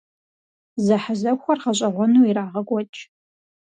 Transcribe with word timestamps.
Зэхьэзэхуэр 0.85 1.59
гъэщӀэгъуэну 1.63 2.27
ирагъэкӀуэкӀ. 2.29 2.99